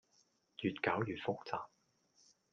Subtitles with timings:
[0.61, 1.67] 越攪越複雜